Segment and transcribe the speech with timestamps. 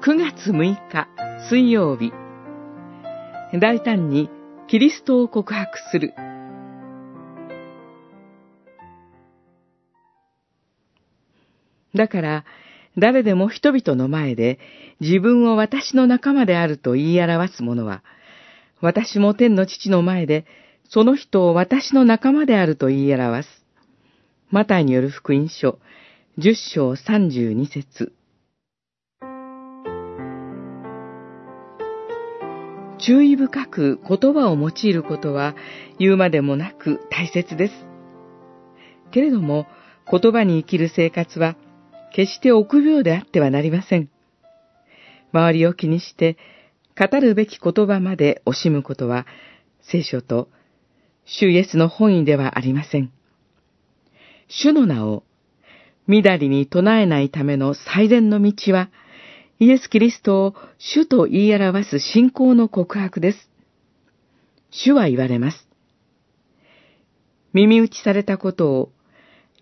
[0.00, 1.08] 9月6日
[1.50, 2.12] 水曜日。
[3.60, 4.30] 大胆に
[4.68, 6.14] キリストを告白する。
[11.96, 12.44] だから
[12.96, 14.60] 誰でも人々の前で
[15.00, 18.04] 自分を私の仲間であると言い表す者は
[18.80, 20.46] 私も天の父の前で
[20.88, 23.48] その人を私の仲間であると言い表す。
[24.50, 25.80] マタイによる福音書、
[26.38, 28.12] 十章三十二節。
[32.98, 35.54] 注意深く言葉を用いることは
[35.98, 37.74] 言うまでもなく大切です。
[39.10, 39.66] けれども、
[40.10, 41.56] 言葉に生きる生活は
[42.14, 44.08] 決して臆病であってはなりません。
[45.32, 46.36] 周りを気にして
[46.98, 49.26] 語るべき言葉まで惜しむことは
[49.80, 50.48] 聖書と
[51.28, 53.12] 主イエスの本意ではありません。
[54.48, 55.24] 主の名を、
[56.06, 58.88] みだりに唱えないための最善の道は、
[59.60, 63.50] イエス・キリストを主と言い表す信仰の告白です。
[64.70, 65.68] 主は言われます。
[67.52, 68.92] 耳打ちされたことを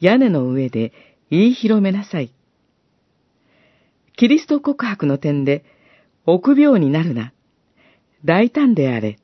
[0.00, 0.92] 屋根の上で
[1.30, 2.33] 言い広めなさい。
[4.16, 5.64] キリスト告白の点で
[6.27, 7.33] 臆病になるな。
[8.25, 9.19] 大胆であれ。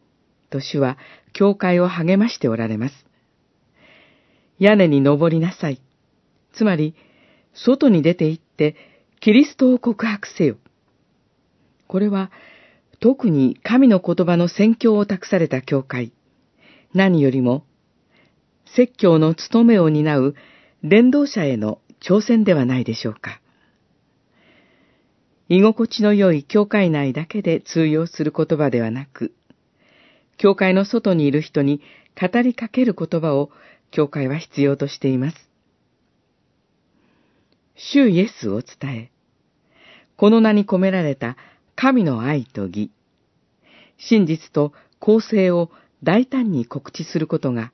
[0.48, 0.96] と主は
[1.32, 2.94] 教会を励ましておられます。
[4.58, 5.80] 屋根に登りなさい。
[6.52, 6.94] つまり、
[7.54, 8.76] 外に出て行って、
[9.20, 10.56] キリストを告白せよ。
[11.92, 12.30] これは、
[13.00, 16.14] 特に神の言葉の宣教を託された教会。
[16.94, 17.66] 何よりも、
[18.64, 20.34] 説教の務めを担う
[20.82, 23.42] 伝道者への挑戦ではないでしょうか。
[25.50, 29.34] 居心地の良い教会内だけで通用する言葉ではなく、
[30.38, 31.82] 教会の外にいる人に
[32.18, 33.50] 語りかける言葉を
[33.90, 35.36] 教会は必要としています。
[37.76, 39.10] 主イエスを伝え、
[40.16, 41.36] この名に込められた
[41.82, 42.92] 神の愛と義、
[43.98, 45.68] 真実と公正を
[46.04, 47.72] 大胆に告知することが、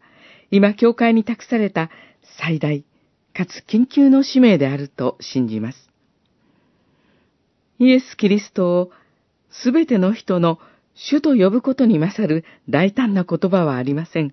[0.51, 1.91] 今教会に託された
[2.39, 2.87] 最大
[3.35, 5.91] かつ緊急の使命であると信じます。
[7.79, 8.91] イエス・キリストを
[9.51, 10.59] すべての人の
[10.95, 14.33] 主と呼ぶことに勝る大胆な言葉はありません。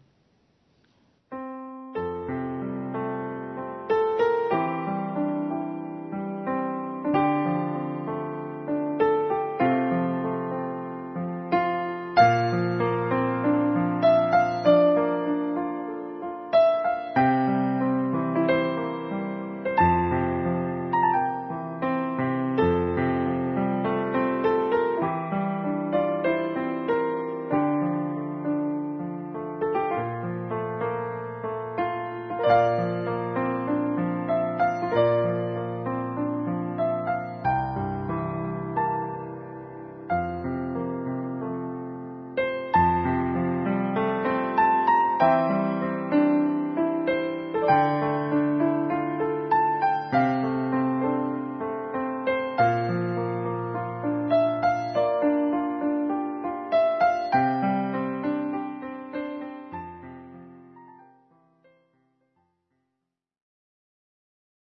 [32.48, 32.86] thank